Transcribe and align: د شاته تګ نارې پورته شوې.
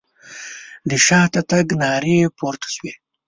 د 0.89 0.91
شاته 1.05 1.41
تګ 1.49 1.67
نارې 1.81 2.17
پورته 2.37 2.67
شوې. 2.75 2.93